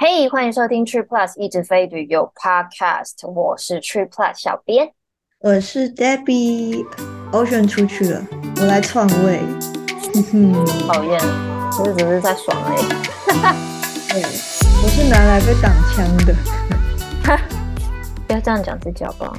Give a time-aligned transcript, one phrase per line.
[0.00, 4.92] 嘿，欢迎收听 Tree Plus 一直飞旅游 Podcast，我是 Tree Plus 小编，
[5.40, 8.24] 我是 Debbie，Ocean 出去了，
[8.60, 9.40] 我来篡位，
[10.14, 11.18] 哼哼，讨厌，
[11.72, 12.86] 其实只是在爽而已，
[14.12, 14.22] 对，
[14.84, 16.32] 我是拿来被挡枪的，
[18.28, 19.36] 不要这样讲自己好不好？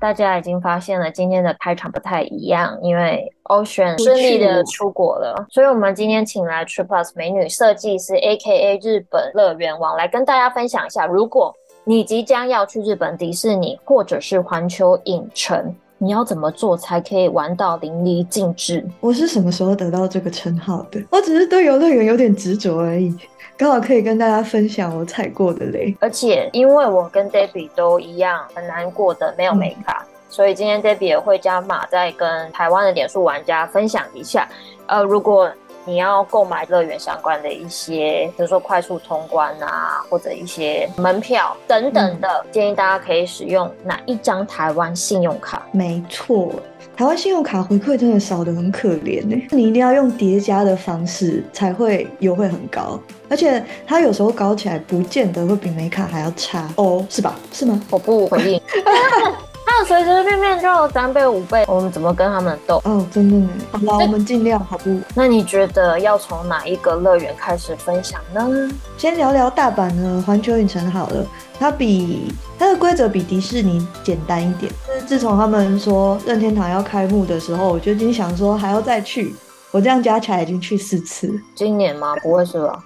[0.00, 11.52] 大家已经发现了，今天的开场不太一样，因为 Ocean 顺利的出国了，所以我们今天请来 Trip Plus 美女设计师 AKA 日本乐园王来跟大家分享一下，如果
[11.84, 18.84] 你即将要去日本迪士尼或者是环球影城，你要怎么做才可以玩到淋漓尽致？
[19.00, 21.02] 我是什么时候得到这个称号的？
[21.10, 23.12] 我只是对游乐园有点执着而已。
[23.56, 34.48] 刚好可以跟大家分享我踩过的雷，而且因为我跟 Debbie 都一样很难过的没有美卡，嗯、所以今天 Debbie 也会加码再跟台湾的点数玩家分享一下。
[34.86, 35.50] 呃，如果
[35.88, 45.62] 你要购买乐园相关的一些，比如说快速通关啊，或者一些门票等等的，嗯、建议大家可以使用哪一张台湾信用卡？
[45.72, 46.52] 没错。
[46.94, 53.00] 台湾信用卡回馈真的少得很可怜呢，你一定要用叠加的方式才会优惠很高，
[53.30, 57.34] 而且它有时候搞起来不见得会比美卡还要差哦，是吧？
[57.50, 57.82] 是吗？
[57.88, 58.60] 我不回应。
[59.68, 62.80] 他随随便便就三倍五倍，我们怎么跟他们斗？
[62.84, 63.48] 哦，真的呢。
[63.70, 64.98] 好了，我们尽量好不？
[65.14, 68.48] 那你觉得要从哪一个乐园开始分享呢？
[68.96, 71.26] 先聊聊大阪的环球影城好了，
[71.60, 74.72] 它比它的规则比迪士尼简单一点。
[75.06, 79.34] 自从他们说任天堂要开幕的时候，我就已经想说还要再去。
[79.70, 81.30] 我这样加起来已经去四次。
[81.54, 82.16] 今年吗？
[82.22, 82.82] 不会是吧？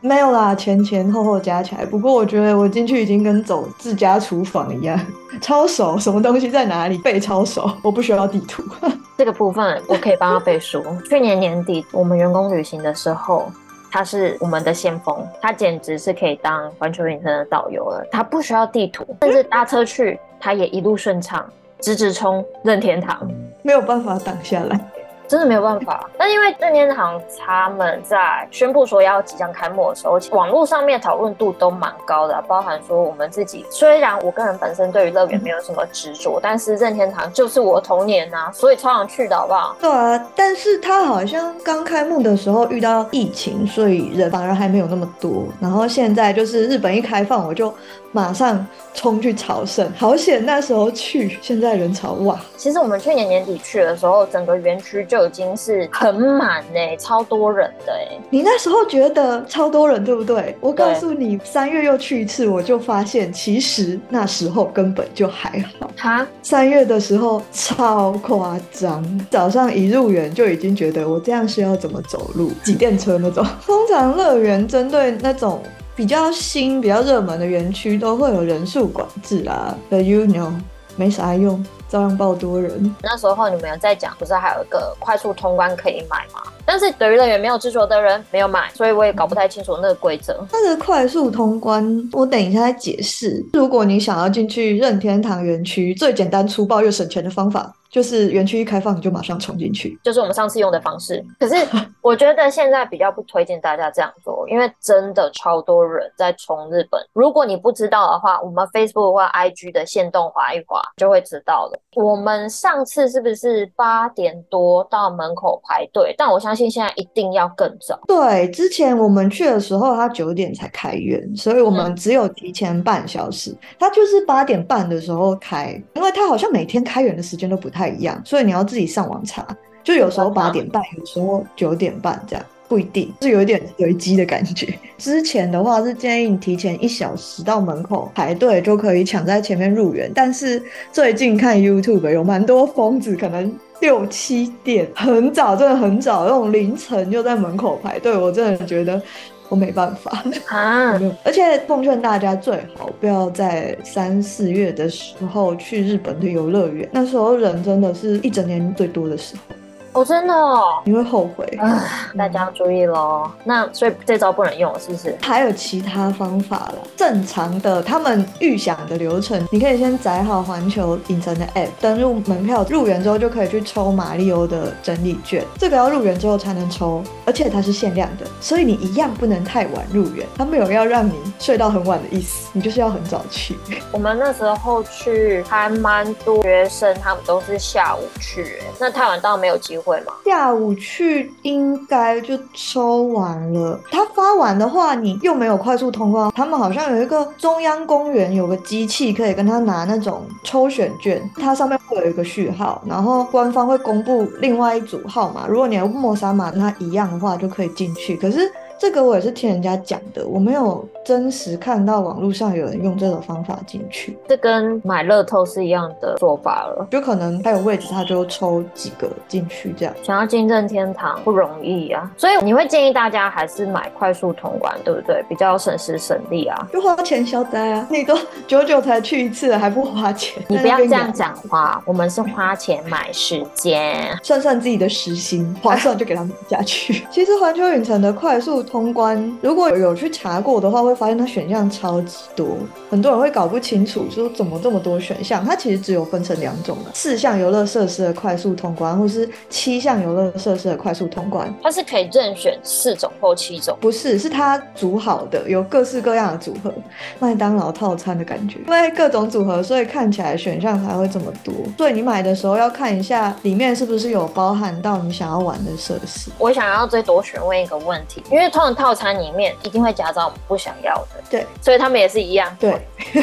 [0.00, 1.84] 没有啦，前前后后加起来。
[1.84, 4.98] 不过我觉得我进去已经跟走自家厨房一样，
[5.42, 8.62] 超熟，什么东西在哪里背超熟，我不需要地图。
[9.18, 10.82] 这个部分我可以帮他背书。
[11.08, 13.50] 去年年底我们员工旅行的时候，
[13.90, 18.06] 他是我们的先锋，他简直是可以当环球影城的导游了。
[18.12, 20.18] 他不需要地图，甚至搭车去。
[20.40, 21.44] 他也一路顺畅，
[21.80, 23.28] 直直冲任天堂，
[23.62, 24.80] 没有办法挡下来。
[25.28, 33.66] 真的没有办法，但因为任天堂他们在宣布说要即将开幕的时候，网络上面讨论度都蛮高的，包含说我们自己。
[33.70, 39.76] 虽然我个人本身对于乐园没有什么执着，但是任天堂就是我童年呐、啊，所以超想去的好不好？
[39.80, 45.44] 对啊，但是他好像刚开幕的时候遇到疫情，所以人反而还没有那么多。
[45.60, 47.72] 然后现在就是日本一开放，我就
[48.12, 52.40] 马上冲去朝圣，好险那时候去，现在人潮哇！
[52.56, 58.20] 其实我们去年年底去的时候，整个园区就已经是很满哎、欸，超多人的哎、欸。
[58.30, 60.56] 你那时候觉得超多人，对不对？
[60.60, 65.90] 我告诉你，三月又去一次，我就发现其实那时候根本就还好。
[65.96, 72.50] 哈，三月的时候超夸张，早上一入园就已经觉得我这样是要怎么走路？
[72.64, 73.44] 挤电车那种。
[73.64, 75.62] 通常乐园针对那种
[75.98, 79.76] 比较新、比较热门的园区，都会有人数管制啊。
[79.90, 80.52] But you know，
[80.94, 81.66] 没啥用。
[81.88, 82.94] 照样爆多人。
[83.02, 86.42] 那时候你们有在讲，不是还有一个快速通关可以买吗？
[86.64, 90.46] 但是对于乐园没有执着的人没有买，所以我也搞不太清楚那个规则。
[90.52, 93.44] 它的快速通关，我等一下再解释。
[93.54, 97.74] 如果你想要进去任天堂园区，最简单粗暴又省钱的方法。
[97.90, 101.24] 就是园区一开放你就马上冲进去，就是我们上次用的方式。
[101.40, 101.54] 可是
[102.02, 107.00] 我觉得现在比较不推荐大家这样做，因为真的超多人在冲日本。
[107.14, 111.80] 如果你不知道的话，我们 Facebook 或 IG 的限动滑一滑就会知道了。
[111.96, 116.14] 我们上次是不是八点多到门口排队？
[116.18, 117.98] 但我相信现在一定要更早。
[118.06, 123.56] 对，之前我们去的时候，他九点才开园，所以我们只有提前半小时。
[123.78, 127.77] 他就是八点半的时候开，因为他好像每天开园的时间都不太。
[127.78, 129.46] 太一样，所以你要自己上网查，
[129.84, 134.76] 就有时候八点半，有时候九点半这样，不一定，是有一点随机的感觉。
[134.98, 140.10] 之前的话是建议你提前一小时到门口排队，就可以抢在前面入园。
[140.12, 149.00] 但是最近看 YouTube 有蛮多疯子，可能六七点很早，真的很早，那种凌晨就在门口排队，我真的觉得。
[149.48, 159.54] 我没办法啊， 而且奉劝大家最好不要在三四月的时候去日本的游乐园，那时候人真的是一整年最多的时候。
[159.98, 161.82] 哦，真的哦，你会后悔啊！
[162.16, 163.22] 大家要注意喽。
[163.24, 165.18] 嗯、那所以这招不能用了，是不是？
[165.20, 166.74] 还有其他方法了。
[166.96, 175.44] 正常的，他们预想的流程，你可以先载好环球影城的 App，登入门票，入园之后就可以去抽马里欧的整理券。
[175.58, 180.24] 这个要入园之后才能抽，而且它是限量的，所以你一样不能太晚入园。
[180.36, 183.58] 他没有要让你睡到很晚的意思，你就是要很早去。
[183.90, 189.87] 我们那时候去还蛮多学生，他们都是下午去，那太晚到没有机会。
[190.24, 193.78] 下午去应该就抽完了。
[193.90, 196.30] 他发完的话，你又没有快速通关。
[196.34, 205.46] 他们好像有一个中央公园有个机器，可以跟他拿那种抽选券，它上面会有一个序号，然后官方会公布另外一组号码。
[205.46, 208.16] 如果你要莫沙马跟他一样的话，就可以进去。
[208.16, 208.50] 可是。
[208.78, 214.16] 这个我也是听人家讲的，我没有真实看到网络上有人用这种方法进去。
[214.28, 219.92] 这跟买乐透是一样的做法了，就可能他有位置，他就抽几个进去这样。
[220.02, 225.24] 想要进正天堂不容易啊，所以你会建议大家还是买快速通关，对不对？
[225.28, 226.68] 比较省时省力啊。
[226.72, 228.16] 就花钱消灾啊， 你都
[228.46, 230.40] 久久才去一次，还不花钱？
[230.46, 237.04] 你不要这样讲话，我们是花钱买时间，算算自己的时薪，划算就给他们下去。
[237.10, 242.46] 其实环球影城的快速通关，如果有去查过的话，会发现它选项超级多，
[242.90, 245.44] 很多人会搞不清楚，说怎么这么多选项？
[245.44, 251.52] 它其实只有分成两种的，四项游乐设施的快速通关，或是七项游乐设施的快速通关。
[251.62, 253.76] 它是可以任选四种或七种？
[253.80, 256.72] 不是，是它组好的，有各式各样的组合，
[257.18, 258.58] 麦当劳套餐的感觉。
[258.66, 261.54] 因为各种组合，所以看起来选项才会这么多。
[261.76, 266.30] 所以你买的时候要看一下里面是不是有包含到你想要玩的设施。
[266.38, 272.76] 我想要再多询问一个问题，因为通常套餐里面一定会夹杂我们不想要的，对，所以他们也是一样，对。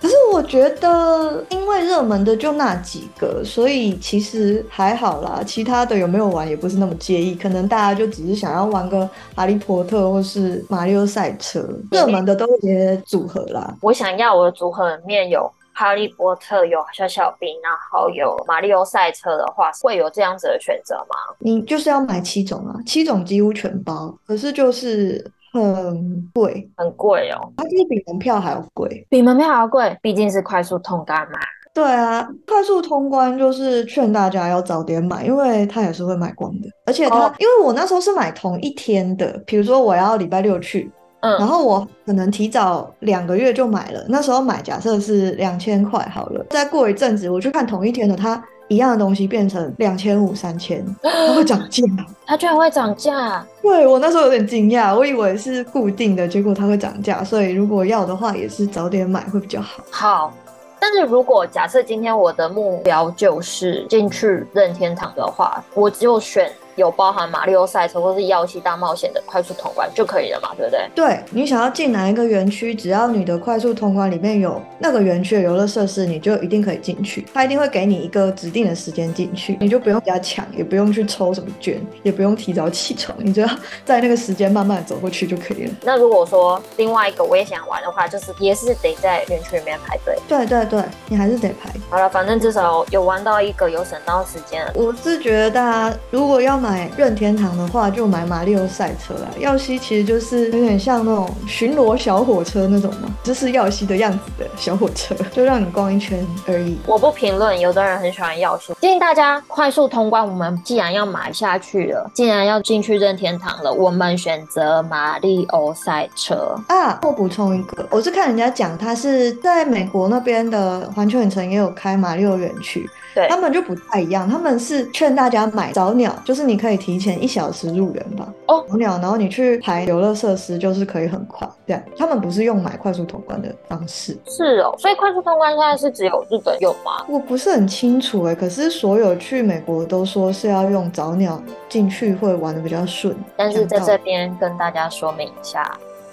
[0.00, 5.40] 可是我觉得，因为热门的就那几个，所以其实还好啦。
[5.46, 13.72] 其他的有没有玩也不是那么介意，可能大家就只是想要玩个哈利波特或是马里奥赛车，热门的都有些组合啦。
[13.80, 15.48] 我想要我的组合里面有。
[15.74, 21.34] 哈利波特有小小兵，然后有马里奥赛车的话，会有这样子的选择吗？
[21.40, 27.52] 你就是要买七种啊，七种几乎全包，可是就是很贵，很贵哦。
[27.56, 31.38] 它就是比门票还要贵，比门票还要贵，毕竟是快速通关嘛。
[31.74, 36.68] 对啊，快速通关就是劝大家要早点买，因为它也是会卖光的。
[36.86, 40.88] 而且它，哦、因为我那时候是买同一天的，比如说我要礼拜六去。
[41.24, 51.82] 嗯，然后我可能提早两个月就买了，那时候买假设是两千块好了，再过一阵子我去看同一天的，它一样的东西变成两千五、三千，它会涨价，
[52.26, 53.42] 它居然会涨价？
[53.62, 59.82] 对，我那时候有点惊讶，我以为是固定的，结果它会涨价，所以如果要的话也是早点买会比较好。
[59.90, 60.34] 好，
[60.78, 66.52] 但是如果假设今天我的目标就是进去任天堂的话，我就选。
[66.76, 70.88] 有包含马里奥赛车或是耀西大冒险的快速通关就可以了嘛，对不对？
[70.94, 77.26] 对，你想要进哪一个园区，只要你的快速通关里面有那个园区的游乐设施，你就一定可以进去。
[77.32, 83.48] 他一定会给你一个指定的时间进去，你就不用比较抢，也不用去抽什么券，也不用提早起床，你只要
[83.84, 85.74] 在那个时间慢慢走过去就可以了。
[85.82, 90.16] 那如果说另外一个我也想玩的话，就是也是得在园区里面排队。
[90.28, 91.70] 对对对，你还是得排。
[91.90, 94.64] 好了，反正至少有玩到一个，有省到时间。
[94.74, 99.28] 我是觉得大家如果要买任天堂的话，就买马里奥赛车啦。
[99.38, 106.78] 耀西其实就是有点像那种巡逻小火车那种嘛，就是耀西的样子的小火车， 就让你逛一圈而已。
[106.86, 108.72] 我不评论，有的人很喜欢耀西。
[108.80, 110.26] 建议大家快速通关。
[110.26, 116.98] 我们既然要买下去了，既然要进去任天堂了，我们选择马里奥赛车啊。
[117.02, 122.88] 我补充一个，我是看人家讲，他是在美国那边的环球影城也有开马里奥园区。
[123.14, 128.32] 对，他们就不太一样，他们是劝大家买早鸟，就是你可以提前一小时入园吧。
[128.46, 131.48] 哦，早鸟，然后你去排游乐设施，就是可以很快。
[131.66, 134.18] 对，他们不是用买快速通关的方式。
[134.26, 137.04] 是哦，所以快速通关现在是只有日本有吗？
[137.08, 143.14] 我不是很清楚哎，可是所有去美国都说是要用早鸟进去会玩的比较顺。
[143.36, 145.62] 但是在这边跟大家说明一下。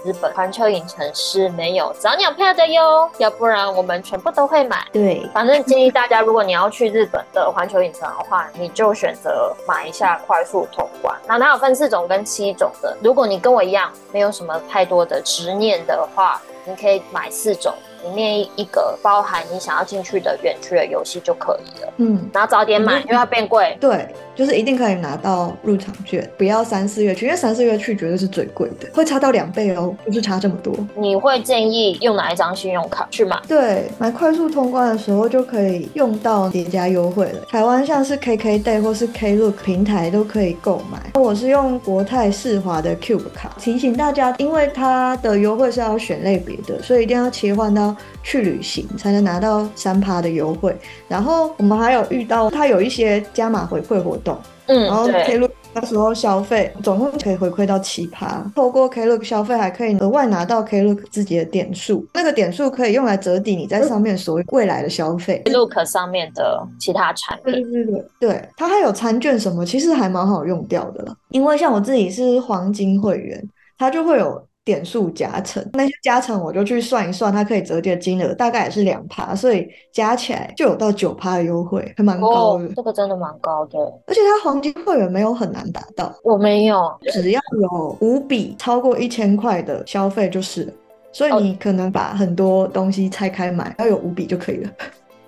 [0.03, 4.85] 日本环球影城是没有早鸟票的哟，要不然我们全部都会买。
[4.91, 11.15] 对，反正建议大家，如果你要去日本的环球影城的话，你就选择买一下快速通关。
[11.27, 17.73] 那它有分四种跟七种的，如果你跟我一样没有什么太多的执念的话，你可以买四种。
[18.03, 21.93] 里面一个包含你想要进去的园区的游戏就可以了。
[21.97, 23.77] 嗯，然后早点买，因为它变贵。
[23.79, 24.07] 对，
[24.41, 30.75] 就是一定可以拿到入场券，不要三四月去，因为三四月去绝对是最贵的，会差到两倍哦，就是差这么多。
[30.95, 33.39] 你会建议用哪一张信用卡去买？
[33.47, 37.41] 对，买快速通关的时候就可以用到叠加优惠了。
[37.47, 41.11] 台湾像是 KKday 或是 Klook 平台都可以购买。
[41.21, 47.95] 我是用国泰世华的 Cube 卡，提醒大家，因为它的优惠是要选类别的，所以一定要切换到。
[48.23, 54.30] 去旅行才能拿到三趴的优惠，然后我们还有遇到它有一些加码回馈活动，
[54.67, 65.41] 嗯，然后 Klook 那时候消费总共可以回馈到七趴，透过 Klook 消费还可以额外拿到 Klook 自己的点数，那个点数可以用来折抵你在上面所谓未来的消费。
[65.45, 71.15] Klook 上面的其他产品，对对对，对，它还有餐券什么，其实还蛮好用掉的了。
[71.29, 73.41] 因为像我自己是黄金会员，
[73.77, 74.41] 它就会有。
[74.63, 82.65] 点数加成，那些加成我就去算一算，它可以折叠的金额大概也是两趴，所以加起来就有到九趴的优惠，还蛮高的。
[82.65, 86.79] 哦，这个真的蛮高的，而且它黄金会员没有很难达到，我没有，
[87.11, 90.73] 只要有五笔超过一千块的消费就是了，
[91.11, 94.69] 所以你可能把很多东西拆开买，要有五笔就可以了。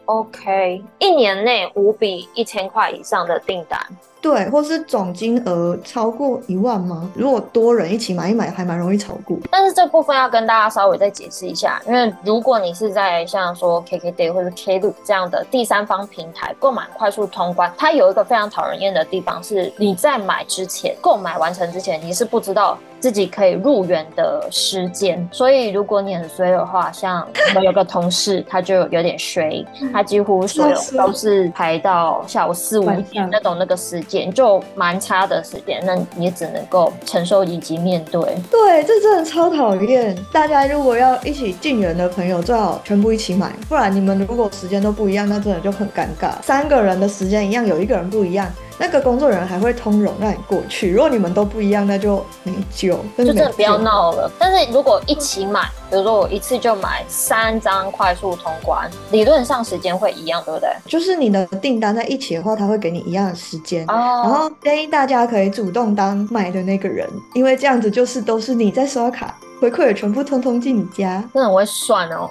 [0.05, 3.79] OK，一年内五笔一千块以上的订单。
[4.23, 7.11] 对，或是总金额超过一万吗？
[7.13, 9.37] 如果多人一起买一买，还蛮容易炒股。
[9.51, 25.27] 但是这部分要跟大家稍微再解释一下，因为如果你是在像说 KKday 或者 Klook 这样的第三方平台购买快速通关，它有一个非常讨人厌的地方是，你在买之前，购买完成之前，你是不知道自己可以入园的时间。
[25.29, 34.31] 所以如果你很衰的话，像我们有个同事，他就有点衰，他几乎所有都是排到下午四五点那种那个时间。
[34.31, 38.21] 就蛮差的时间，那你也只能够承受以及面对。
[38.49, 40.17] 对，这真的超讨厌。
[40.31, 46.41] 大家如果要一起进园的朋友，最好全部一起买，不然你们如果时间都不一样，那真的就很尴尬。
[46.41, 48.49] 三个人的时间一样，有一个人不一样。
[48.77, 50.91] 那个工作人员还会通融让你过去。
[50.91, 54.31] 如果你们都不一样，那就没救，就真的不要闹了。
[54.39, 60.69] 但是如果一起买，比如说我一次就买三张快速通关，理论上时间会一样，对不对？
[60.87, 63.85] 就是你的订单在一起的话，他会给你一样的时间。
[63.87, 64.21] 哦。
[64.23, 69.35] 然后建议大家可以主动当买的那个人，因为这样子就是都是你在刷卡。
[69.63, 72.29] 回馈也全部通通进你家，真的我会算哦。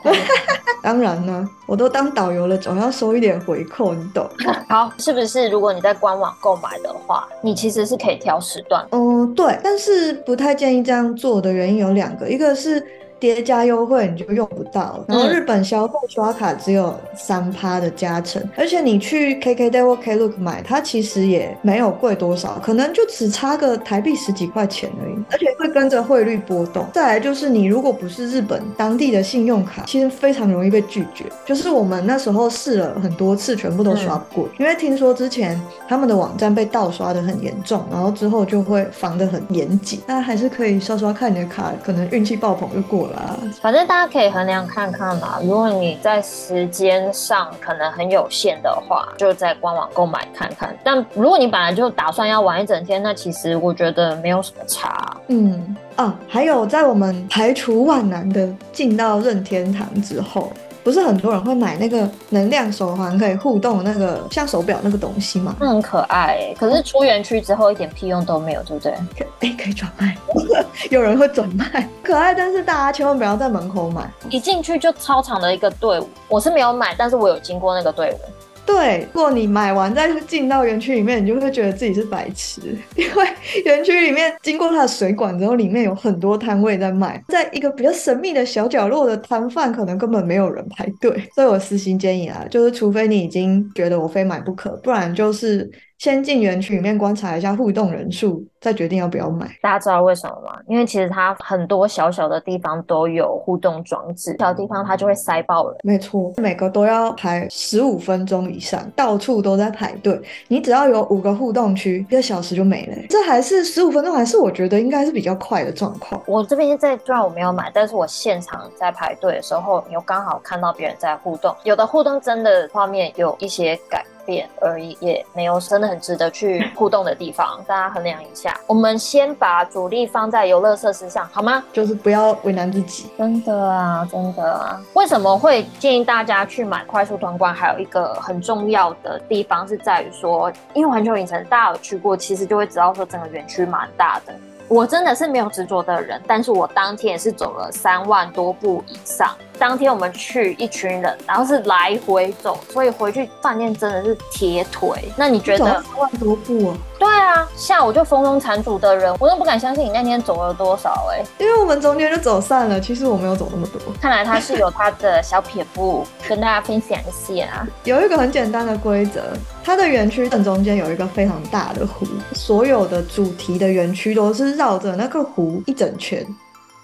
[0.82, 4.28] 当然呢，我都当导游了，总要收一点回扣，你懂。
[4.68, 5.48] 好，是不是？
[5.48, 8.86] 如果你在官网购买的话，你其实是可以挑时段。
[8.90, 12.86] 嗯，对，但是不太建议这样做的原因有两个，一个是。
[13.22, 26.84] 叠加优惠你就用不到，然后日本消费刷卡只有三趴的加成，而且你去 KKday 或 Klook 买，它其实也没有贵多少，可能就只差个台币十几块钱而已，而且会跟着汇率波动。
[26.92, 31.26] 再来就是你如果不是日本当地的信用卡，其实非常容易被拒绝。
[31.46, 40.00] 就是我们那时候试了很多次，全部都刷不过，因为听说之前他们的网站被盗刷的很严重，然后之后就会防得很严谨。
[40.08, 43.11] 那还是可以刷刷看你的卡，可能运气爆棚就过了。
[43.60, 45.38] 反正大家可以衡量看看嘛。
[45.42, 50.76] 如果你在时间上可能很有限的话，就在官网购买看看。
[50.84, 55.16] 但如果你本来就打算要玩一整天，那其实我觉得没有什么差。
[55.28, 60.52] 嗯啊，还有在我们排除万难的进到任天堂之后。
[60.82, 65.54] 不是很多人会买那个能量手环，可以互动那个像手表那个东西吗？
[65.60, 68.92] 那很可爱欸，可是出园区之后一点屁用都没有，对不对？
[69.40, 70.16] 哎，可以转卖，
[70.90, 76.08] 有人会转卖，可爱，但是大家千万不要在门口买，一进去就超长的一个队伍。
[76.28, 78.18] 我是没有买，但是我有经过那个队伍。
[78.64, 82.60] 对，如果你买完再进到园区里面，你就会觉得自己是白痴，
[82.96, 83.26] 因为
[83.64, 91.28] 园区里面经过它的水管之后，里面有很多摊位在卖，在一个比较神秘的小角落的摊贩，可能根本没有人排队。
[91.34, 95.70] 所以我私心建议啊，就是除非你已经觉得我非买不可，不然就是。
[96.02, 99.46] 先进园区里面观察一下互动人数，再决定要不要买。
[99.60, 100.58] 大家知道为什么吗？
[100.66, 105.76] 因为其实它很多小小的地方都有互动装置，小地方它就会塞爆了。
[105.84, 110.20] 没错，每个都要排十五分钟以上，到处都在排队。
[110.48, 112.96] 你只要有五个互动区，一个小时就没了。
[113.08, 116.20] 这还是十五分钟，还是我觉得应该是比较快的状况。
[116.26, 124.04] 我这边在，虽然我没有买，但是我现场在排队的时候，有刚好看到别人在互动，有的互动真的画面有一些改。
[124.24, 128.58] 变而已，也没有真的很值得去互动的地方，大家衡量一下。
[128.66, 131.62] 我们先把主力放在游乐设施上，好吗？
[131.72, 133.10] 就是不要为难自己。
[133.18, 134.80] 真的啊，真的啊。
[134.94, 137.52] 为什么会建议大家去买快速通关？
[137.54, 144.34] 还有一个很重要的地方是在于说，因为环球影城大家有去过，其实就会知道说整个园区蛮大的。
[144.68, 149.30] 我真的是没有执着的人，但是我当天也是走了三万多步以上。
[149.62, 154.90] 当天我们去一群人，然后是来回走，所以回去饭店真的是铁腿。
[155.16, 156.76] 那你觉得三万多步啊？
[156.98, 161.26] 对啊，下午就风中残烛的人，我都不敢相信你那天走了多少哎、欸。
[161.38, 163.80] 因为我们中间就走散了，其实我没有走那么多。
[164.00, 167.68] 看来他是有他的小撇步，跟大家分享一下啊。
[167.84, 169.22] 有一个很简单的规则，
[169.62, 176.26] 它的园区正中间有一个非常大的湖，所有的主题的园区都是绕着那个湖一整圈。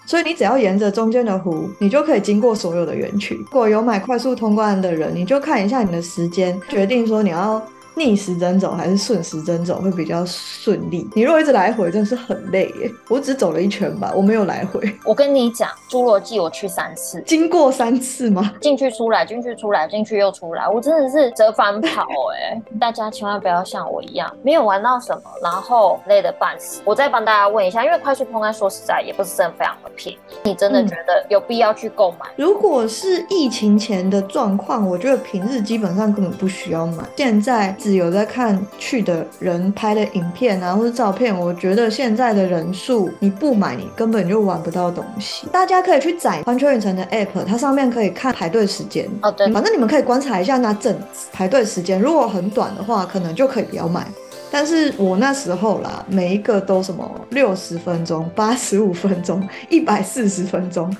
[0.09, 3.35] 所以你只要沿着中间的湖，你就可以经过所有的园区。
[3.35, 7.61] 如果有买快速通关的人，你就看一下你的时间，决定说你要
[7.99, 11.05] 逆时针走还是顺时针走会比较顺利？
[11.13, 12.89] 你如果一直来回，真的是很累耶。
[13.09, 14.79] 我只走了一圈吧，我没有来回。
[15.03, 18.53] 我跟你讲，侏罗纪我去三次，经过三次吗？
[18.61, 22.61] 进去出来，进去出来，进去又出来，我真的是折返跑哎！
[22.79, 26.81] 大家千万不要像我一样，没有玩到什么，然后累得半死。
[26.85, 32.25] 我再帮大家问一下，因为快速通关说实在也不是真的非常的便宜，你真的觉得有必要去购买？
[32.37, 37.03] 嗯，如果是疫情前的状况，我觉得平日基本上根本不需要买。
[37.17, 45.47] 现在只有在看去的人拍的影片啊，或者照片，我觉得现在的人数，你不买你根本就玩不到东西。
[45.51, 49.07] 大家可以去载环球影城的 app，它上面可以看排队时间。
[49.21, 54.05] 哦，对，反正你们可以观察一下那阵子排队时间，如果很短的话，可能就可以不要买。
[54.51, 60.95] 但是我那时候啦，每一个都什么六十分钟、八十五分钟、一百四十分钟，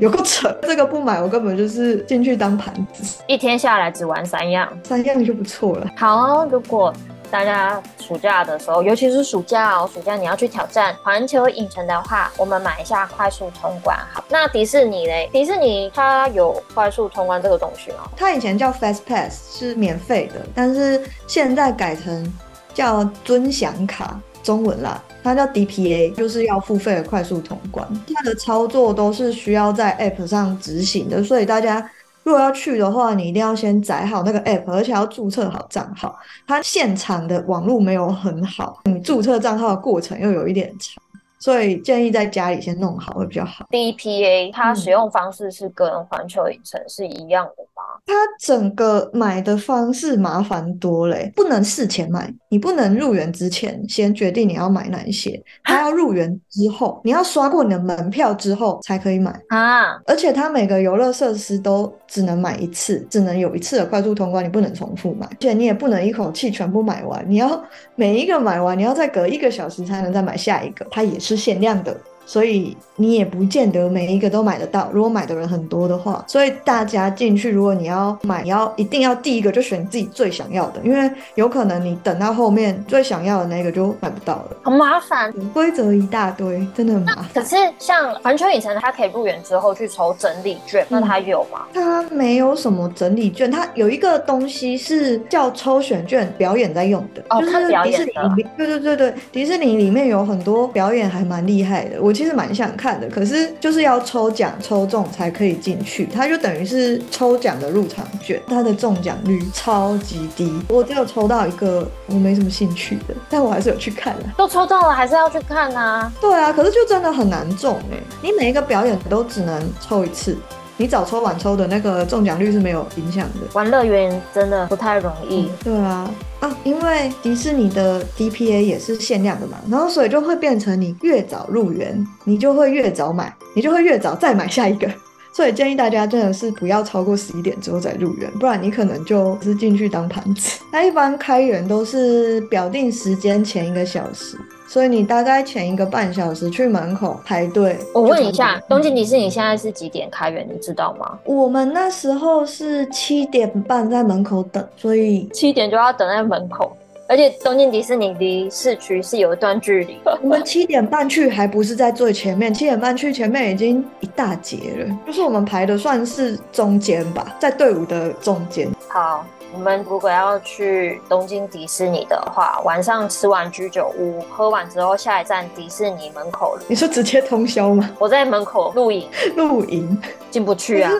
[0.00, 3.22] 有个扯，这个不买我根本就是进去当盘子。
[3.26, 5.86] 一天下来只玩三样，三样就不错了。
[5.96, 6.94] 好，如果
[7.28, 13.96] 大家暑假的时候，尤其是暑假哦，暑假你要去挑战环球影城的话，我们买一下快速通关。
[14.12, 15.28] 好，那迪士尼嘞？
[15.32, 18.08] 迪士尼它有快速通关这个东西吗？
[18.16, 22.32] 它以前叫 Fast Pass，是免费的，但是现在改成。
[22.74, 27.86] 叫尊享卡，中文啦，它叫 DPA，就是要付费的快速通关。
[28.14, 31.90] 它的操作都是需要在 App 上执行的，所以大家
[32.22, 36.18] 如果要去的话，你一定要先载好那个 App，而且要注册好账号。
[36.46, 41.02] 它现场的网络没有很好，你注册账号的过程又有一点长。
[41.38, 43.66] 所以建议在家里先弄好会比较好。
[43.68, 47.82] DPA 它使用方式是跟环球影城是一样的吗？
[48.06, 60.00] 它整个买的方式麻烦多嘞，不能事前买，你不能入园之前先决定你要买哪一些，它要入园之后，你要刷过你的门票之后才可以买啊。
[60.06, 67.60] 而且它每个游乐设施都只能买一次，只能有一次的快速通关，你不能重复买，而且你也不能一口气全部买完，你要
[67.96, 71.32] 每一个买完，你要再隔一个小时才能再买下一个，它也是。
[71.32, 71.96] 是限量的。
[72.24, 74.88] 所以你也不见得每一个都买得到。
[74.92, 87.26] 如果买的人很多的话，所以大家进去，如果你要买，你要一定要第一个就选你自己最想要的，因为有可能你等到后面最想要的那个就买不到了，很麻烦，规则一大堆，真的很麻烦。
[87.34, 91.66] 可是像环球影城，它可以入园之后去抽整理券，那它有吗？
[91.74, 97.22] 它没有什么整理券，它有一个东西是叫抽选券，表演在用的。
[97.30, 98.34] 哦，就是看表演的。
[98.56, 102.00] 对对对对，迪士尼里面有很多表演还蛮厉害的。
[102.00, 102.11] 我。
[102.12, 110.52] 我其实蛮想看的，可是就是要抽奖抽中才可以进去，它就等于是抽奖的入场券，它的中奖率超级低。
[110.68, 114.24] 我只有抽到一个我没什么兴趣的，但我还是有去看了。
[114.36, 116.12] 都抽中了，还是要去看啊？
[116.20, 120.36] 对啊，可是就真的很难中哎，你每一个表演都只能抽一次。
[120.82, 123.46] 你早抽晚抽的那个中奖率是没有影响的。
[123.52, 125.42] 玩乐园真的不太容易。
[125.42, 134.90] 嗯，对啊，啊，因为迪士尼的 DPA 也是限量的嘛，然后所以就会变成你越早入园，你就会越早买，你就会越早再买下一个。
[135.32, 140.60] 所以建议大家真的是不要超过十一点之后再入园，不然你可能就是进去当盘子。
[140.72, 144.36] 那一般开园都是表定时间前一个小时。
[144.72, 147.76] 所以你大概前一个半小时去门口排队。
[147.92, 150.48] 我问一下，东京迪士尼现在是几点开园？
[150.50, 151.18] 你知道吗？
[151.24, 156.74] 我们那时候是七点半在门口等，所以七点就要等在门口。
[157.06, 159.98] 而且东京迪士尼离市区是有一段距离。
[160.22, 168.70] 我们七点半去还不是在最前面，七点半去前面已经一大截了，就是我们排的算是中间吧，在队伍的中间。
[168.88, 169.26] 好。
[169.54, 176.56] 我们如果要去东京迪士尼的话，晚上吃完居酒屋，喝完之后，下一站迪士尼门口。
[176.66, 177.90] 你说直接通宵吗？
[177.98, 180.90] 我在门口露营，露营进不去啊。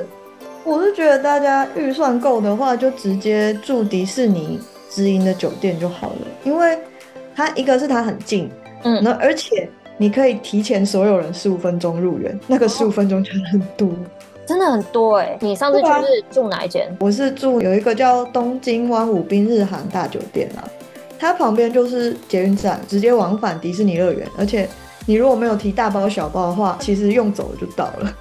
[0.64, 4.60] 我是觉得大家预算够的话，就直接住迪士尼
[4.90, 6.78] 直营的酒店就好了，因为
[7.34, 8.50] 它一个是它很近，
[8.84, 13.88] 嗯，那而且你可以提前所有人十五分钟入园，那个十五分钟就很多。
[14.46, 15.38] 真的很多哎、欸！
[15.40, 16.94] 你上次去是住哪一间？
[17.00, 20.66] 我是住有一个叫东京湾舞滨日航大酒店啊，
[21.18, 24.26] 它旁边就是捷运站，直接往返迪士尼乐园。
[24.36, 24.68] 而且
[25.06, 28.12] 你如果没有提大包小包的话，其实用走就到了。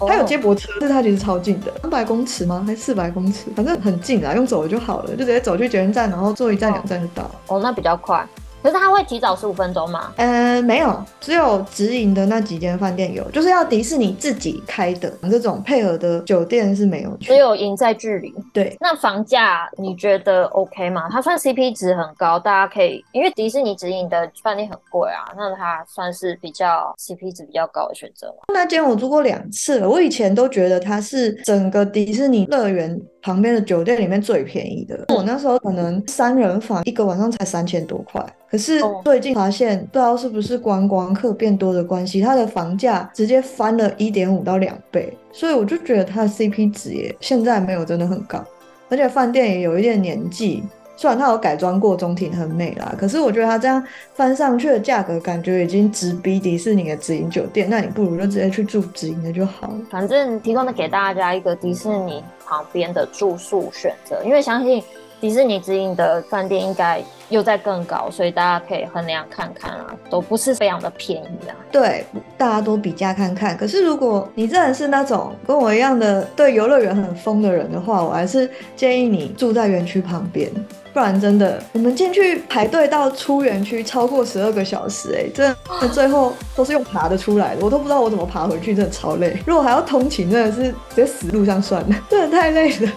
[0.00, 2.62] 它有接驳车，但是它其实超近的，三百公尺吗？
[2.64, 3.46] 还是四百公尺？
[3.56, 7.30] 反正很近啊，用走就好了，就直接走去捷运站，然后坐一站两站就到了。
[7.48, 8.24] 哦，那比较快。
[8.62, 10.12] 可是他会提早十五分钟吗？
[10.16, 18.34] 呃，没有，只有直营的那几间饭店有，就是要迪士尼自己开的这种配合的酒店是没有，只有赢在距离。
[18.52, 21.08] 对，那房价你觉得 OK 吗？
[21.10, 28.34] 它算 CP 值很高，大家可以，因为迪士尼直营的饭店很贵啊，那它算是比较 CP 值比较高的选择吗？
[28.52, 35.04] 那间我住过两次了，我以前都觉得它是整个迪士尼乐园旁边的酒店里面最便宜的。
[35.14, 48.44] 我那时候可能三人房一个晚上才三千多块，可是最近发现不知道是不是观光客变多的关系，它的房价直接翻了一点五到两倍，所以我就觉得它的 CP 值也现在没有真的很高，
[48.88, 50.62] 而且饭店也有一点年纪。
[51.00, 53.80] 虽然它有改装过中庭很美啦，可是我觉得它这样
[54.14, 57.70] 翻上去的价格，感觉已经直逼迪士尼的直营酒店。
[57.70, 59.74] 那你不如就直接去住直营的就好了。
[59.88, 64.82] 反正提供的给大家一个迪士尼旁边的住宿选择，因为相信
[65.20, 71.54] 迪士尼直营的饭店应该又在更高，所以大家可以衡量看看啊，都不是非常的便宜啊。
[71.72, 72.04] 对，
[72.36, 73.56] 大家都比价看看。
[73.56, 80.50] 可是如果你真的是那种跟我一样的对游乐园很疯的人的话，我还是建议你住在园区旁边。
[80.94, 89.36] 不然真的，我们进去排队到出园区超过十二个小时，欸，哎，真的最后都是用爬的出来的，我都不知道我怎么爬回去，真的超累。
[89.46, 92.92] 如果还要通勤，真的是直接死路上算了，真的太累了。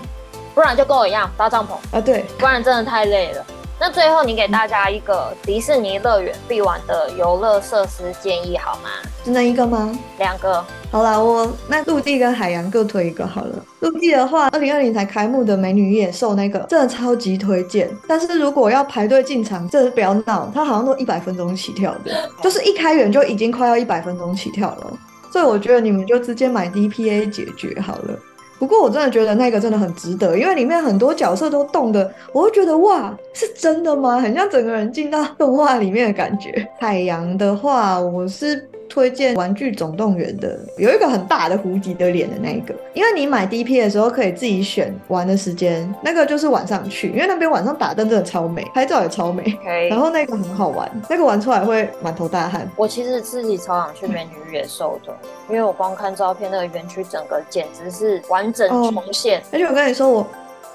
[0.54, 3.46] 不然就跟我一样搭帐篷啊，对，不然真的太累了。
[3.80, 8.90] 那最后你给大家一个迪士尼乐园必玩的游乐设施建议好吗？
[9.24, 9.98] 只能一个吗？
[10.20, 10.64] 两个。
[10.92, 13.56] 好啦，我那陆地跟海洋各推一个好了。
[13.80, 17.90] 陆地的话，二零二零才开幕的美女与野兽那个真的超级推荐。
[18.08, 22.12] 但是如果要排队进场，真的不要闹，它好像都一百分钟起跳的，
[22.44, 24.94] 就是一开园就已经快要一百分钟起跳了。
[25.32, 28.20] 所以我觉得你们就直接买 DPA 解决好了。
[28.62, 34.20] 不过我真的觉得那个真的很值得，因为里面很多角色都动的，我会觉得哇，是真的吗？
[34.20, 36.70] 很像整个人进到动画里面的感觉。
[36.80, 38.70] 海洋的话，我是。
[38.92, 49.58] 推荐《玩具总动员》的有一个很大的胡迪的脸的那一个，因为你买 DP 的时候可以自己选玩的时间，那个就是晚上去，因为那边晚上打灯真的超美，拍照也超美.
[49.90, 52.70] 然后那个很好玩，那个玩出来会满头大汗。
[52.76, 55.16] 我其实自己超想去美女与野兽的，
[55.48, 59.40] 因为我光看照片，那个园区整个简直是完整重现。
[59.40, 60.28] Oh, 而且我跟你说我。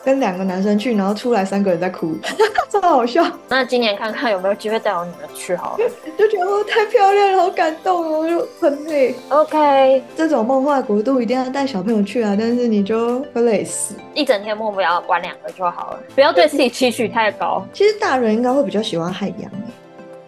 [0.07, 2.15] 跟两个男生去，然后出来三个人在哭，
[2.71, 3.27] 真的好笑。
[3.49, 5.85] 那今年看看有没有机会带我女儿去好了，
[6.17, 9.17] 就觉得我太漂亮了，好感动哦，就很累。
[9.31, 13.97] OK，这种梦幻国度一定要带小朋友去啊，但是你就会累死。
[14.15, 17.67] 一整天目标玩两个就好了，不要对自己期许太高。
[17.73, 19.51] 其实大人应该会比较喜欢海洋，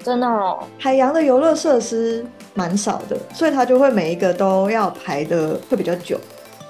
[0.03, 6.19] 真的哦，海洋的游乐设施蛮少的，所以他就会每一个都要排的会比较久。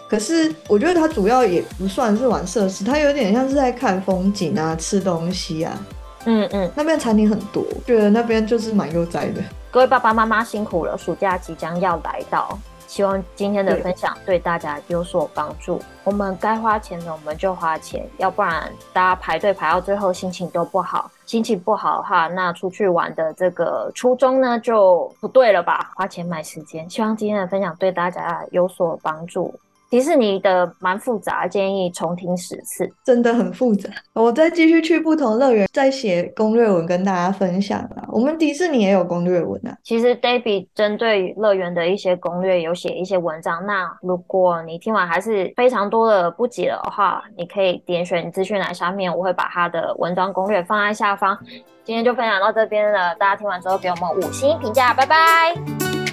[0.09, 5.79] 可是我觉得它主要也不算是玩设施，它有点像是在看风景啊、吃东西啊。
[6.25, 9.42] 嗯嗯，那边餐厅很多，觉得那边就是蛮悠哉的。
[9.71, 15.81] 各位爸爸妈妈辛苦了，暑假即将要来到，希望今天的分享对大家有所帮助。
[16.05, 21.11] 我们该花钱的我们就花钱，要不然大家排队排到最后心情都不好。
[21.25, 25.92] 心情不好的话，那出去玩的这个初衷呢就不对了吧？
[25.94, 29.55] 花钱买时间，希望今天的分享对大家有所帮助。
[29.90, 33.88] 迪士尼的蛮复杂，建议重听十次，真的很复杂。
[34.12, 38.05] 我再继续去不同乐园，再写攻略文跟大家分享啦。
[38.09, 39.74] 我们迪士尼也有攻略文啊。
[39.83, 43.64] 其实 Debbie 针对乐园的一些攻略有写一些文章。
[43.64, 51.38] 那如果你听完还是非常多的不解的话，你可以点选资讯栏下面，我会把他的文章攻略放在下方。
[51.85, 55.55] 今天就分享到这边了，大家听完之后给我们五星评价，拜拜，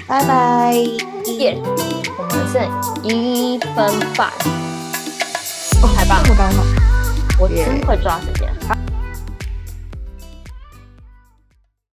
[0.08, 0.74] 拜拜，
[1.40, 1.60] 耶。
[2.18, 2.62] 我们剩
[3.04, 4.30] 一分半，
[5.82, 6.64] 哦，太棒了，这么刚好，
[7.40, 8.85] 我真会抓时间。